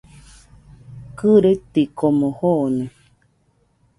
[1.17, 2.85] Kɨrɨtikomo joone